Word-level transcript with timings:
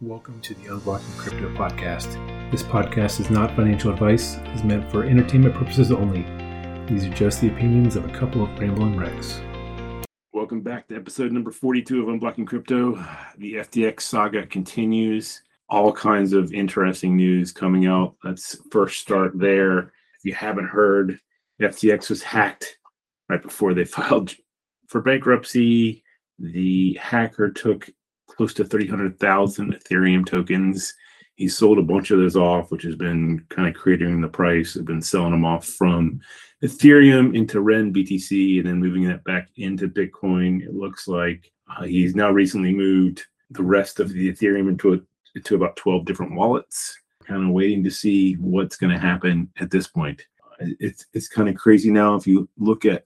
Welcome 0.00 0.40
to 0.40 0.54
the 0.54 0.64
Unblocking 0.64 1.16
Crypto 1.16 1.54
podcast. 1.54 2.50
This 2.50 2.64
podcast 2.64 3.20
is 3.20 3.30
not 3.30 3.54
financial 3.54 3.92
advice, 3.92 4.38
is 4.52 4.64
meant 4.64 4.90
for 4.90 5.04
entertainment 5.04 5.54
purposes 5.54 5.92
only. 5.92 6.22
These 6.92 7.06
are 7.06 7.14
just 7.14 7.40
the 7.40 7.46
opinions 7.46 7.94
of 7.94 8.04
a 8.04 8.08
couple 8.08 8.42
of 8.42 8.58
rambling 8.58 8.96
wrecks. 8.96 9.40
Welcome 10.32 10.62
back 10.62 10.88
to 10.88 10.96
episode 10.96 11.30
number 11.30 11.52
42 11.52 12.02
of 12.02 12.08
Unblocking 12.08 12.44
Crypto. 12.44 12.96
The 13.38 13.54
FTX 13.54 14.00
saga 14.00 14.44
continues. 14.44 15.40
All 15.68 15.92
kinds 15.92 16.32
of 16.32 16.52
interesting 16.52 17.16
news 17.16 17.52
coming 17.52 17.86
out. 17.86 18.16
Let's 18.24 18.56
first 18.72 19.00
start 19.00 19.38
there. 19.38 19.78
If 20.18 20.24
you 20.24 20.34
haven't 20.34 20.66
heard, 20.66 21.20
FTX 21.62 22.10
was 22.10 22.20
hacked 22.24 22.78
right 23.28 23.40
before 23.40 23.74
they 23.74 23.84
filed 23.84 24.34
for 24.88 25.00
bankruptcy. 25.00 26.02
The 26.40 26.98
hacker 27.00 27.52
took 27.52 27.88
close 28.36 28.54
to 28.54 28.64
300,000 28.64 29.74
Ethereum 29.74 30.26
tokens. 30.26 30.94
He 31.36 31.48
sold 31.48 31.78
a 31.78 31.82
bunch 31.82 32.10
of 32.10 32.18
those 32.18 32.36
off, 32.36 32.70
which 32.70 32.84
has 32.84 32.94
been 32.94 33.44
kind 33.48 33.68
of 33.68 33.74
creating 33.74 34.20
the 34.20 34.28
price. 34.28 34.74
They've 34.74 34.84
been 34.84 35.02
selling 35.02 35.32
them 35.32 35.44
off 35.44 35.66
from 35.66 36.20
Ethereum 36.62 37.36
into 37.36 37.60
Ren 37.60 37.92
BTC 37.92 38.58
and 38.58 38.68
then 38.68 38.78
moving 38.80 39.04
that 39.08 39.24
back 39.24 39.50
into 39.56 39.88
Bitcoin. 39.88 40.62
It 40.62 40.74
looks 40.74 41.08
like 41.08 41.50
uh, 41.68 41.84
he's 41.84 42.14
now 42.14 42.30
recently 42.30 42.72
moved 42.72 43.24
the 43.50 43.62
rest 43.62 44.00
of 44.00 44.10
the 44.10 44.32
Ethereum 44.32 44.68
into 44.68 44.94
a, 44.94 44.98
into 45.34 45.56
about 45.56 45.76
12 45.76 46.04
different 46.04 46.34
wallets. 46.34 46.96
Kind 47.26 47.44
of 47.44 47.50
waiting 47.50 47.82
to 47.84 47.90
see 47.90 48.34
what's 48.34 48.76
going 48.76 48.92
to 48.92 48.98
happen 48.98 49.50
at 49.58 49.70
this 49.70 49.86
point. 49.86 50.22
It's 50.60 51.06
it's 51.14 51.28
kind 51.28 51.48
of 51.48 51.56
crazy 51.56 51.90
now 51.90 52.14
if 52.14 52.26
you 52.26 52.48
look 52.58 52.84
at 52.84 53.04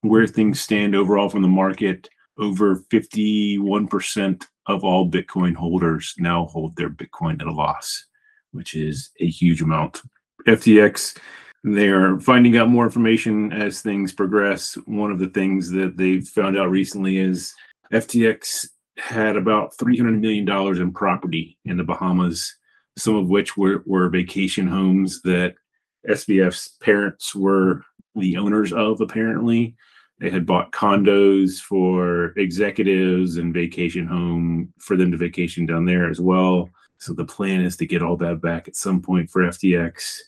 where 0.00 0.26
things 0.26 0.60
stand 0.60 0.94
overall 0.94 1.28
from 1.28 1.42
the 1.42 1.48
market. 1.48 2.08
Over 2.38 2.76
51% 2.90 4.46
of 4.68 4.84
all 4.84 5.10
Bitcoin 5.10 5.54
holders 5.54 6.14
now 6.18 6.46
hold 6.46 6.76
their 6.76 6.90
Bitcoin 6.90 7.40
at 7.40 7.46
a 7.46 7.52
loss, 7.52 8.04
which 8.52 8.74
is 8.74 9.10
a 9.20 9.26
huge 9.26 9.62
amount. 9.62 10.02
FTX, 10.46 11.18
they 11.64 11.88
are 11.88 12.20
finding 12.20 12.56
out 12.56 12.68
more 12.68 12.84
information 12.84 13.52
as 13.52 13.80
things 13.80 14.12
progress. 14.12 14.74
One 14.86 15.10
of 15.10 15.18
the 15.18 15.28
things 15.28 15.70
that 15.70 15.96
they've 15.96 16.26
found 16.26 16.56
out 16.56 16.70
recently 16.70 17.18
is 17.18 17.54
FTX 17.92 18.68
had 18.98 19.36
about 19.36 19.76
$300 19.78 20.20
million 20.20 20.48
in 20.80 20.92
property 20.92 21.58
in 21.64 21.76
the 21.76 21.84
Bahamas, 21.84 22.54
some 22.96 23.16
of 23.16 23.28
which 23.28 23.56
were, 23.56 23.82
were 23.86 24.08
vacation 24.08 24.66
homes 24.66 25.22
that 25.22 25.54
SBF's 26.08 26.76
parents 26.80 27.34
were 27.34 27.82
the 28.14 28.36
owners 28.36 28.72
of, 28.72 29.00
apparently. 29.00 29.76
They 30.20 30.30
had 30.30 30.46
bought 30.46 30.72
condos 30.72 31.60
for 31.60 32.32
executives 32.36 33.36
and 33.36 33.54
vacation 33.54 34.06
home 34.06 34.72
for 34.78 34.96
them 34.96 35.12
to 35.12 35.16
vacation 35.16 35.64
down 35.64 35.84
there 35.84 36.10
as 36.10 36.20
well. 36.20 36.70
So 36.98 37.12
the 37.12 37.24
plan 37.24 37.60
is 37.60 37.76
to 37.76 37.86
get 37.86 38.02
all 38.02 38.16
that 38.16 38.40
back 38.40 38.66
at 38.66 38.74
some 38.74 39.00
point 39.00 39.30
for 39.30 39.42
FTX. 39.42 40.18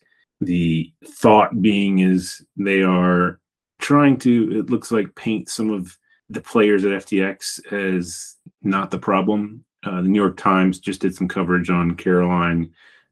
The 0.40 0.92
thought 1.04 1.60
being 1.60 1.98
is 1.98 2.44
they 2.56 2.82
are 2.82 3.40
trying 3.80 4.18
to, 4.18 4.60
it 4.60 4.70
looks 4.70 4.92
like, 4.92 5.14
paint 5.16 5.48
some 5.48 5.70
of 5.70 5.98
the 6.28 6.40
players 6.40 6.84
at 6.84 6.92
FTX 6.92 7.72
as 7.72 8.36
not 8.62 8.90
the 8.90 8.98
problem. 8.98 9.64
Uh, 9.82 10.02
the 10.02 10.08
New 10.08 10.20
York 10.20 10.36
Times 10.36 10.78
just 10.78 11.00
did 11.00 11.14
some 11.14 11.26
coverage 11.26 11.70
on 11.70 11.96
Caroline, 11.96 12.70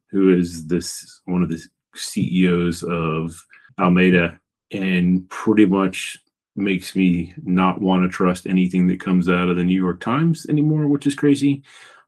who 0.09 0.33
is 0.33 0.67
this 0.67 1.21
one 1.25 1.43
of 1.43 1.49
the 1.49 1.61
CEOs 1.95 2.83
of 2.83 3.43
Alameda, 3.77 4.39
and 4.71 5.27
pretty 5.29 5.65
much 5.65 6.17
makes 6.59 6.95
me 6.95 7.33
not 7.43 7.81
want 7.81 8.03
to 8.03 8.09
trust 8.09 8.45
anything 8.45 8.87
that 8.87 8.99
comes 8.99 9.29
out 9.29 9.49
of 9.49 9.57
the 9.57 9.63
New 9.63 9.79
York 9.79 9.99
Times 9.99 10.45
anymore, 10.49 10.87
which 10.87 11.07
is 11.07 11.15
crazy. 11.15 11.63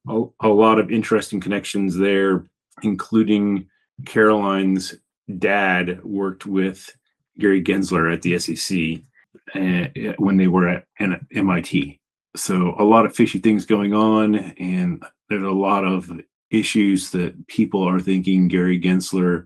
A, 0.08 0.24
a 0.42 0.50
lot 0.50 0.80
of 0.80 0.92
interesting 0.92 1.40
connections 1.40 1.98
there, 1.98 2.46
including 2.84 3.68
Caroline's 4.06 4.96
dad 5.38 6.04
worked 6.04 6.46
with 6.46 6.96
Gary 7.40 7.64
Gensler 7.64 8.14
at 8.14 8.22
the 8.22 8.38
SEC 8.38 9.02
uh, 9.56 10.14
when 10.18 10.38
they 10.38 10.48
were 10.48 10.68
at 10.68 10.86
MIT. 11.32 12.00
So 12.36 12.76
a 12.78 12.84
lot 12.84 13.06
of 13.06 13.16
fishy 13.16 13.40
things 13.40 13.66
going 13.66 13.94
on, 13.94 14.36
and 14.36 15.04
there's 15.30 15.44
a 15.44 15.50
lot 15.50 15.86
of 15.86 16.12
issues 16.50 17.12
that 17.12 17.48
people 17.48 17.84
are 17.84 18.00
thinking 18.00 18.48
Gary 18.48 18.80
Gensler 18.80 19.46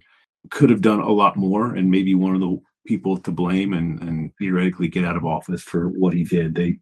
could 0.52 0.70
have 0.70 0.82
done 0.82 1.00
a 1.00 1.12
lot 1.12 1.36
more, 1.36 1.76
and 1.76 1.90
maybe 1.90 2.16
one 2.16 2.36
of 2.36 2.42
the 2.42 2.60
people 2.86 3.18
to 3.18 3.32
blame 3.32 3.74
and, 3.74 4.02
and 4.02 4.32
theoretically 4.38 4.88
get 4.88 5.06
out 5.06 5.18
of 5.18 5.26
office 5.26 5.62
for 5.62 5.90
what 5.90 6.14
he 6.14 6.24
did. 6.24 6.56
They 6.56 6.78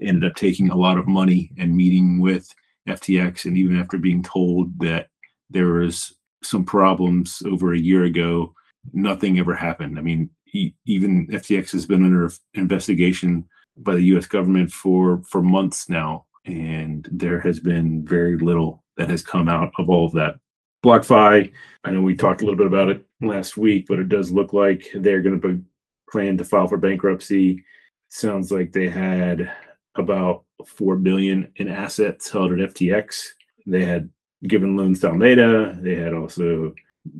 ended 0.00 0.30
up 0.30 0.36
taking 0.36 0.70
a 0.70 0.76
lot 0.76 0.98
of 0.98 1.08
money 1.08 1.50
and 1.58 1.76
meeting 1.76 2.20
with 2.20 2.48
FTX. 2.88 3.46
And 3.46 3.56
even 3.56 3.78
after 3.78 3.98
being 3.98 4.22
told 4.22 4.78
that 4.80 5.08
there 5.50 5.72
was 5.72 6.14
some 6.42 6.64
problems 6.64 7.42
over 7.46 7.72
a 7.72 7.78
year 7.78 8.04
ago, 8.04 8.52
nothing 8.92 9.38
ever 9.38 9.54
happened. 9.54 9.98
I 9.98 10.02
mean, 10.02 10.30
he, 10.44 10.74
even 10.84 11.26
FTX 11.28 11.72
has 11.72 11.86
been 11.86 12.04
under 12.04 12.30
investigation 12.54 13.48
by 13.78 13.94
the 13.94 14.04
U.S. 14.04 14.26
government 14.26 14.72
for 14.72 15.22
for 15.28 15.42
months 15.42 15.88
now, 15.88 16.24
and 16.46 17.06
there 17.10 17.40
has 17.40 17.60
been 17.60 18.04
very 18.06 18.38
little 18.38 18.82
that 18.96 19.10
has 19.10 19.22
come 19.22 19.48
out 19.48 19.72
of 19.78 19.90
all 19.90 20.06
of 20.06 20.12
that. 20.12 20.36
BlockFi, 20.84 21.52
I 21.84 21.90
know 21.90 22.00
we 22.00 22.14
talked 22.14 22.40
a 22.40 22.44
little 22.44 22.56
bit 22.56 22.68
about 22.68 22.88
it 22.88 23.05
last 23.20 23.56
week, 23.56 23.86
but 23.88 23.98
it 23.98 24.08
does 24.08 24.30
look 24.30 24.52
like 24.52 24.88
they're 24.94 25.22
going 25.22 25.40
to 25.40 25.62
plan 26.10 26.36
to 26.38 26.44
file 26.44 26.68
for 26.68 26.76
bankruptcy. 26.76 27.64
Sounds 28.08 28.52
like 28.52 28.72
they 28.72 28.88
had 28.88 29.52
about 29.96 30.44
four 30.66 30.96
billion 30.96 31.52
in 31.56 31.68
assets 31.68 32.30
held 32.30 32.52
at 32.52 32.74
FTX. 32.74 33.22
They 33.66 33.84
had 33.84 34.10
given 34.46 34.76
loans 34.76 35.00
to 35.00 35.08
Alameda. 35.08 35.76
They 35.80 35.96
had 35.96 36.14
also 36.14 36.74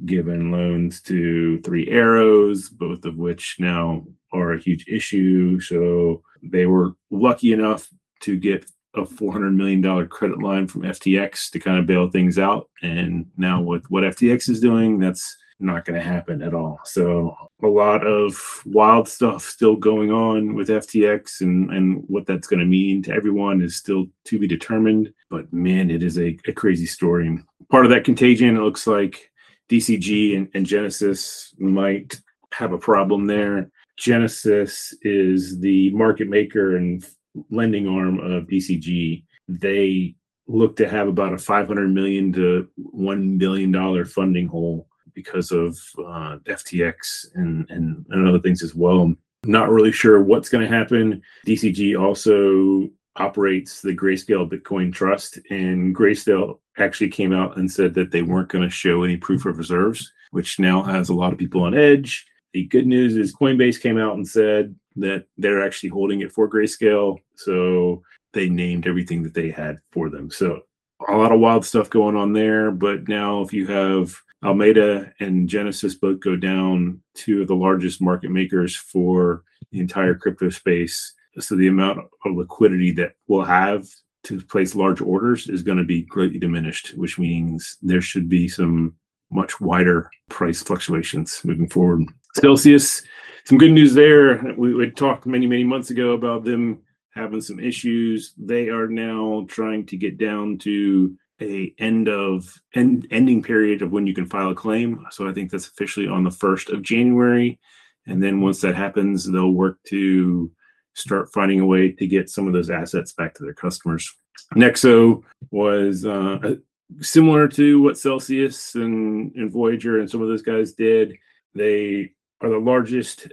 given 0.04 0.50
loans 0.50 1.00
to 1.02 1.60
Three 1.62 1.88
Arrows, 1.88 2.68
both 2.68 3.04
of 3.04 3.16
which 3.16 3.56
now 3.58 4.04
are 4.32 4.52
a 4.52 4.60
huge 4.60 4.86
issue. 4.88 5.60
So 5.60 6.22
they 6.42 6.66
were 6.66 6.92
lucky 7.10 7.52
enough 7.52 7.88
to 8.20 8.36
get 8.36 8.66
a 8.94 9.02
$400 9.02 9.54
million 9.54 10.08
credit 10.08 10.42
line 10.42 10.66
from 10.66 10.82
FTX 10.82 11.50
to 11.50 11.58
kind 11.58 11.78
of 11.78 11.86
bail 11.86 12.08
things 12.08 12.38
out. 12.38 12.68
And 12.82 13.26
now 13.36 13.60
with 13.60 13.84
what 13.90 14.04
FTX 14.04 14.48
is 14.48 14.60
doing, 14.60 14.98
that's 14.98 15.36
not 15.58 15.84
going 15.84 15.98
to 15.98 16.06
happen 16.06 16.42
at 16.42 16.54
all. 16.54 16.80
So 16.84 17.36
a 17.62 17.66
lot 17.66 18.06
of 18.06 18.62
wild 18.66 19.08
stuff 19.08 19.42
still 19.42 19.76
going 19.76 20.10
on 20.10 20.54
with 20.54 20.68
FTX 20.68 21.40
and, 21.40 21.70
and 21.70 22.04
what 22.08 22.26
that's 22.26 22.46
going 22.46 22.60
to 22.60 22.66
mean 22.66 23.02
to 23.04 23.12
everyone 23.12 23.62
is 23.62 23.76
still 23.76 24.06
to 24.24 24.38
be 24.38 24.46
determined. 24.46 25.12
But 25.30 25.52
man, 25.52 25.90
it 25.90 26.02
is 26.02 26.18
a, 26.18 26.38
a 26.46 26.52
crazy 26.52 26.86
story. 26.86 27.38
Part 27.70 27.86
of 27.86 27.90
that 27.90 28.04
contagion, 28.04 28.56
it 28.56 28.60
looks 28.60 28.86
like 28.86 29.30
DCG 29.68 30.36
and, 30.36 30.48
and 30.54 30.66
Genesis 30.66 31.54
might 31.58 32.20
have 32.52 32.72
a 32.72 32.78
problem 32.78 33.26
there. 33.26 33.70
Genesis 33.96 34.94
is 35.02 35.58
the 35.58 35.90
market 35.90 36.28
maker 36.28 36.76
and 36.76 37.06
lending 37.50 37.88
arm 37.88 38.18
of 38.18 38.44
DCG. 38.44 39.24
They 39.48 40.14
look 40.46 40.76
to 40.76 40.88
have 40.88 41.08
about 41.08 41.32
a 41.32 41.38
500 41.38 41.92
million 41.92 42.32
to 42.34 42.68
1 42.76 43.38
billion 43.38 43.72
dollar 43.72 44.04
funding 44.04 44.46
hole 44.46 44.86
because 45.16 45.50
of 45.50 45.76
uh, 45.98 46.38
FTX 46.44 47.34
and, 47.34 47.68
and, 47.70 48.06
and 48.10 48.28
other 48.28 48.38
things 48.38 48.62
as 48.62 48.74
well. 48.76 49.12
Not 49.44 49.70
really 49.70 49.90
sure 49.90 50.22
what's 50.22 50.48
going 50.48 50.68
to 50.68 50.76
happen. 50.76 51.22
DCG 51.46 52.00
also 52.00 52.88
operates 53.16 53.80
the 53.80 53.96
Grayscale 53.96 54.48
Bitcoin 54.48 54.92
Trust, 54.92 55.40
and 55.50 55.96
Grayscale 55.96 56.58
actually 56.78 57.08
came 57.08 57.32
out 57.32 57.56
and 57.56 57.70
said 57.70 57.94
that 57.94 58.10
they 58.10 58.22
weren't 58.22 58.50
going 58.50 58.62
to 58.62 58.70
show 58.70 59.02
any 59.02 59.16
proof 59.16 59.46
of 59.46 59.58
reserves, 59.58 60.12
which 60.30 60.58
now 60.60 60.82
has 60.82 61.08
a 61.08 61.14
lot 61.14 61.32
of 61.32 61.38
people 61.38 61.64
on 61.64 61.74
edge. 61.74 62.26
The 62.52 62.64
good 62.64 62.86
news 62.86 63.16
is 63.16 63.34
Coinbase 63.34 63.80
came 63.80 63.98
out 63.98 64.14
and 64.14 64.28
said 64.28 64.74
that 64.96 65.24
they're 65.38 65.64
actually 65.64 65.90
holding 65.90 66.20
it 66.20 66.32
for 66.32 66.48
Grayscale. 66.48 67.18
So 67.36 68.02
they 68.32 68.48
named 68.48 68.86
everything 68.86 69.22
that 69.22 69.34
they 69.34 69.50
had 69.50 69.78
for 69.92 70.10
them. 70.10 70.30
So 70.30 70.62
a 71.08 71.16
lot 71.16 71.32
of 71.32 71.40
wild 71.40 71.64
stuff 71.64 71.90
going 71.90 72.16
on 72.16 72.32
there. 72.32 72.70
But 72.70 73.08
now, 73.08 73.42
if 73.42 73.52
you 73.52 73.66
have 73.66 74.14
Alameda 74.46 75.12
and 75.18 75.48
Genesis 75.48 75.96
both 75.96 76.20
go 76.20 76.36
down, 76.36 77.00
two 77.14 77.42
of 77.42 77.48
the 77.48 77.56
largest 77.56 78.00
market 78.00 78.30
makers 78.30 78.76
for 78.76 79.42
the 79.72 79.80
entire 79.80 80.14
crypto 80.14 80.50
space. 80.50 81.14
So 81.40 81.56
the 81.56 81.66
amount 81.66 81.98
of 81.98 82.36
liquidity 82.36 82.92
that 82.92 83.14
we'll 83.26 83.44
have 83.44 83.86
to 84.24 84.40
place 84.40 84.76
large 84.76 85.00
orders 85.00 85.48
is 85.48 85.64
going 85.64 85.78
to 85.78 85.84
be 85.84 86.02
greatly 86.02 86.38
diminished, 86.38 86.94
which 86.96 87.18
means 87.18 87.76
there 87.82 88.00
should 88.00 88.28
be 88.28 88.48
some 88.48 88.94
much 89.32 89.60
wider 89.60 90.08
price 90.28 90.62
fluctuations 90.62 91.40
moving 91.44 91.68
forward. 91.68 92.04
Celsius, 92.36 93.02
some 93.44 93.58
good 93.58 93.72
news 93.72 93.94
there. 93.94 94.54
We, 94.56 94.74
we 94.74 94.90
talked 94.90 95.26
many, 95.26 95.48
many 95.48 95.64
months 95.64 95.90
ago 95.90 96.12
about 96.12 96.44
them 96.44 96.82
having 97.14 97.40
some 97.40 97.58
issues. 97.58 98.32
They 98.38 98.68
are 98.68 98.86
now 98.86 99.44
trying 99.48 99.86
to 99.86 99.96
get 99.96 100.18
down 100.18 100.58
to 100.58 101.16
a 101.40 101.74
end 101.78 102.08
of 102.08 102.52
end, 102.74 103.06
ending 103.10 103.42
period 103.42 103.82
of 103.82 103.92
when 103.92 104.06
you 104.06 104.14
can 104.14 104.26
file 104.26 104.50
a 104.50 104.54
claim. 104.54 105.04
So 105.10 105.28
I 105.28 105.32
think 105.32 105.50
that's 105.50 105.68
officially 105.68 106.08
on 106.08 106.24
the 106.24 106.30
first 106.30 106.70
of 106.70 106.82
January, 106.82 107.58
and 108.06 108.22
then 108.22 108.40
once 108.40 108.60
that 108.60 108.74
happens, 108.74 109.24
they'll 109.24 109.50
work 109.50 109.78
to 109.88 110.50
start 110.94 111.32
finding 111.32 111.60
a 111.60 111.66
way 111.66 111.92
to 111.92 112.06
get 112.06 112.30
some 112.30 112.46
of 112.46 112.52
those 112.52 112.70
assets 112.70 113.12
back 113.12 113.34
to 113.34 113.42
their 113.42 113.54
customers. 113.54 114.10
Nexo 114.54 115.22
was 115.50 116.06
uh, 116.06 116.56
similar 117.00 117.48
to 117.48 117.82
what 117.82 117.98
Celsius 117.98 118.74
and, 118.74 119.34
and 119.34 119.52
Voyager 119.52 120.00
and 120.00 120.10
some 120.10 120.22
of 120.22 120.28
those 120.28 120.42
guys 120.42 120.72
did. 120.72 121.16
They 121.54 122.12
are 122.40 122.48
the 122.48 122.58
largest 122.58 123.28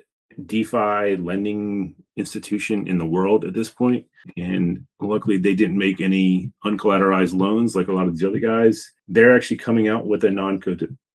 DeFi 0.46 1.18
lending 1.18 1.96
institution 2.16 2.88
in 2.88 2.98
the 2.98 3.06
world 3.06 3.46
at 3.46 3.54
this 3.54 3.70
point. 3.70 4.06
And 4.38 4.86
luckily, 5.02 5.38
they 5.38 5.56
didn't 5.56 5.78
make 5.78 6.02
any 6.02 6.52
uncollateralized 6.66 7.38
loans 7.38 7.76
like 7.76 7.88
a 7.88 7.94
lot 7.94 8.08
of 8.08 8.18
the 8.18 8.28
other 8.28 8.40
guys. 8.40 8.92
They're 9.08 9.36
actually 9.36 9.58
coming 9.58 9.88
out 9.88 10.08
with 10.08 10.24
a 10.24 10.32
non 10.32 10.62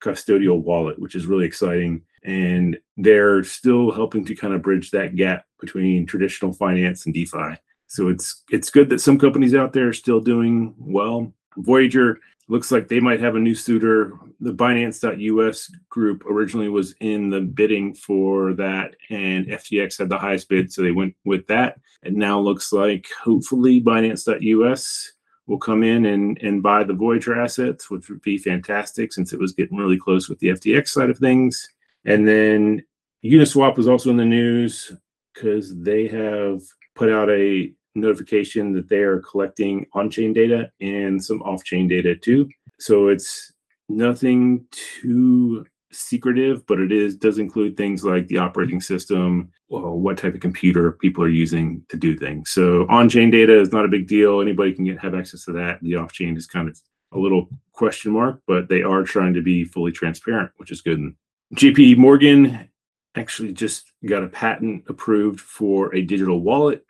custodial 0.01 0.61
wallet, 0.61 0.99
which 0.99 1.15
is 1.15 1.25
really 1.25 1.45
exciting. 1.45 2.01
And 2.23 2.77
they're 2.97 3.43
still 3.43 3.91
helping 3.91 4.25
to 4.25 4.35
kind 4.35 4.53
of 4.53 4.61
bridge 4.61 4.91
that 4.91 5.15
gap 5.15 5.45
between 5.59 6.05
traditional 6.05 6.53
finance 6.53 7.05
and 7.05 7.13
DeFi. 7.13 7.55
So 7.87 8.09
it's 8.09 8.43
it's 8.51 8.69
good 8.69 8.89
that 8.89 9.01
some 9.01 9.17
companies 9.17 9.55
out 9.55 9.73
there 9.73 9.87
are 9.87 9.93
still 9.93 10.19
doing 10.19 10.75
well. 10.77 11.33
Voyager 11.57 12.19
looks 12.49 12.71
like 12.71 12.87
they 12.87 12.99
might 12.99 13.21
have 13.21 13.35
a 13.35 13.39
new 13.39 13.55
suitor. 13.55 14.13
The 14.41 14.51
Binance.us 14.51 15.71
group 15.87 16.25
originally 16.25 16.67
was 16.67 16.93
in 16.99 17.29
the 17.29 17.41
bidding 17.41 17.93
for 17.93 18.53
that, 18.53 18.95
and 19.09 19.45
FTX 19.47 19.99
had 19.99 20.09
the 20.09 20.17
highest 20.17 20.49
bid, 20.49 20.73
so 20.73 20.81
they 20.81 20.91
went 20.91 21.15
with 21.23 21.45
that. 21.47 21.79
And 22.03 22.15
now 22.15 22.39
looks 22.39 22.73
like 22.73 23.07
hopefully 23.23 23.79
Binance.us 23.79 25.11
will 25.45 25.59
come 25.59 25.83
in 25.83 26.07
and, 26.07 26.41
and 26.41 26.63
buy 26.63 26.83
the 26.83 26.93
Voyager 26.93 27.39
assets, 27.39 27.89
which 27.89 28.09
would 28.09 28.21
be 28.21 28.37
fantastic 28.37 29.13
since 29.13 29.31
it 29.31 29.39
was 29.39 29.53
getting 29.53 29.77
really 29.77 29.97
close 29.97 30.27
with 30.27 30.39
the 30.39 30.49
FTX 30.49 30.89
side 30.89 31.09
of 31.09 31.17
things. 31.17 31.69
And 32.05 32.27
then 32.27 32.83
Uniswap 33.23 33.77
was 33.77 33.87
also 33.87 34.09
in 34.09 34.17
the 34.17 34.25
news 34.25 34.91
because 35.33 35.75
they 35.75 36.07
have 36.07 36.61
put 36.95 37.09
out 37.09 37.29
a 37.29 37.71
notification 37.95 38.73
that 38.73 38.89
they 38.89 38.99
are 38.99 39.19
collecting 39.19 39.85
on-chain 39.93 40.33
data 40.33 40.71
and 40.81 41.23
some 41.23 41.41
off-chain 41.41 41.87
data 41.87 42.15
too. 42.15 42.49
So 42.79 43.09
it's 43.09 43.51
nothing 43.89 44.65
too 44.71 45.65
secretive, 45.91 46.65
but 46.67 46.79
it 46.79 46.91
is 46.91 47.15
does 47.15 47.39
include 47.39 47.75
things 47.75 48.03
like 48.03 48.27
the 48.27 48.37
operating 48.37 48.79
system, 48.79 49.51
well, 49.69 49.97
what 49.97 50.17
type 50.17 50.35
of 50.35 50.39
computer 50.39 50.91
people 50.91 51.23
are 51.23 51.29
using 51.29 51.83
to 51.89 51.97
do 51.97 52.15
things. 52.15 52.51
So 52.51 52.85
on-chain 52.89 53.31
data 53.31 53.59
is 53.59 53.71
not 53.71 53.85
a 53.85 53.89
big 53.89 54.07
deal. 54.07 54.39
Anybody 54.39 54.73
can 54.73 54.85
get 54.85 54.99
have 54.99 55.15
access 55.15 55.45
to 55.45 55.51
that. 55.53 55.79
The 55.81 55.95
off-chain 55.95 56.37
is 56.37 56.47
kind 56.47 56.69
of 56.69 56.79
a 57.11 57.17
little 57.17 57.49
question 57.73 58.11
mark, 58.11 58.41
but 58.45 58.69
they 58.69 58.83
are 58.83 59.03
trying 59.03 59.33
to 59.33 59.41
be 59.41 59.63
fully 59.63 59.91
transparent, 59.91 60.51
which 60.57 60.71
is 60.71 60.81
good. 60.81 61.13
JP 61.55 61.97
Morgan 61.97 62.69
actually 63.15 63.51
just 63.51 63.91
got 64.05 64.23
a 64.23 64.27
patent 64.27 64.83
approved 64.87 65.41
for 65.41 65.93
a 65.95 66.01
digital 66.03 66.41
wallet 66.41 66.85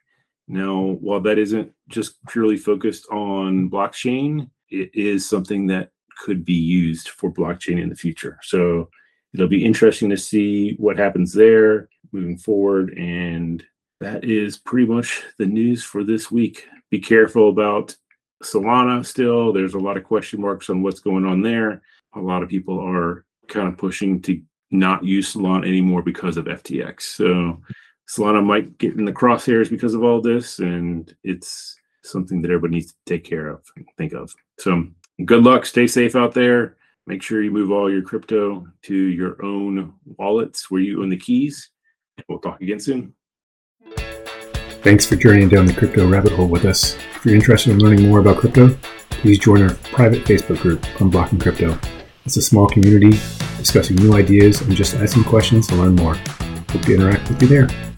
now, 0.50 0.98
while 1.00 1.22
that 1.22 1.38
isn't 1.38 1.72
just 1.90 2.16
purely 2.28 2.58
focused 2.58 3.08
on 3.12 3.70
blockchain, 3.70 4.50
it 4.70 4.90
is 4.96 5.30
something 5.30 5.68
that 5.68 5.92
could 6.18 6.44
be 6.44 6.54
used 6.54 7.10
for 7.10 7.32
blockchain 7.32 7.80
in 7.80 7.88
the 7.88 7.96
future. 7.96 8.40
So 8.42 8.90
it'll 9.34 9.48
be 9.48 9.64
interesting 9.64 10.10
to 10.10 10.18
see 10.18 10.74
what 10.78 10.98
happens 10.98 11.34
there 11.34 11.88
moving 12.12 12.38
forward. 12.38 12.98
And 12.98 13.64
that 14.00 14.24
is 14.24 14.58
pretty 14.58 14.88
much 14.88 15.24
the 15.38 15.46
news 15.46 15.84
for 15.84 16.04
this 16.04 16.32
week. 16.32 16.68
Be 16.90 17.00
careful 17.00 17.50
about 17.50 17.96
Solana 18.44 19.06
still. 19.06 19.54
There's 19.54 19.76
a 19.76 19.80
lot 19.80 19.98
of 19.98 20.04
question 20.04 20.42
marks 20.42 20.72
on 20.72 20.82
what's 20.82 21.00
going 21.00 21.26
on 21.26 21.44
there. 21.44 21.84
A 22.16 22.20
lot 22.20 22.42
of 22.42 22.50
people 22.50 22.80
are 22.80 23.24
kind 23.48 23.68
of 23.68 23.78
pushing 23.78 24.20
to 24.24 24.42
not 24.72 25.04
use 25.04 25.34
Solana 25.34 25.68
anymore 25.68 26.02
because 26.02 26.38
of 26.38 26.46
FTX. 26.46 27.02
So 27.02 27.62
Solana 28.10 28.44
might 28.44 28.78
get 28.80 28.96
in 28.96 29.06
the 29.06 29.14
crosshairs 29.14 29.70
because 29.70 29.94
of 29.94 30.04
all 30.04 30.20
this, 30.20 30.60
and 30.60 31.16
it's 31.24 31.76
something 32.04 32.42
that 32.42 32.50
everybody 32.50 32.76
needs 32.76 32.92
to 32.92 32.98
take 33.06 33.24
care 33.24 33.48
of 33.50 33.62
and 33.76 33.86
think 33.98 34.14
of. 34.14 34.34
So 34.58 34.88
good 35.26 35.44
luck, 35.44 35.66
stay 35.66 35.86
safe 35.86 36.16
out 36.16 36.34
there. 36.34 36.78
Make 37.06 37.22
sure 37.22 37.44
you 37.44 37.52
move 37.52 37.72
all 37.72 37.92
your 37.92 38.02
crypto 38.02 38.68
to 38.84 38.96
your 38.96 39.44
own 39.44 39.94
wallets 40.18 40.72
where 40.72 40.82
you 40.82 41.02
own 41.02 41.10
the 41.10 41.18
keys. 41.18 41.70
We'll 42.28 42.40
talk 42.40 42.62
again 42.62 42.80
soon. 42.80 43.14
Thanks 44.82 45.06
for 45.06 45.16
journeying 45.16 45.50
down 45.50 45.66
the 45.66 45.74
crypto 45.74 46.08
rabbit 46.08 46.32
hole 46.32 46.48
with 46.48 46.66
us. 46.66 46.96
If 47.16 47.26
you're 47.26 47.36
interested 47.36 47.72
in 47.72 47.80
learning 47.80 48.08
more 48.08 48.20
about 48.20 48.38
crypto, 48.38 48.76
please 49.10 49.38
join 49.38 49.62
our 49.62 49.76
private 49.92 50.24
Facebook 50.24 50.62
group, 50.62 50.82
Unblocking 50.98 51.42
Crypto. 51.42 51.78
It's 52.26 52.38
a 52.38 52.42
small 52.42 52.68
community 52.68 53.20
discussing 53.58 53.98
new 53.98 54.16
ideas 54.16 54.62
and 54.62 54.76
just 54.76 54.96
asking 54.96 55.26
questions 55.26 55.68
to 55.68 55.76
learn 55.76 55.96
more. 55.96 56.16
Hope 56.16 56.82
to 56.84 56.96
interact 56.96 57.28
with 57.30 57.42
you 57.42 57.48
there. 57.48 57.89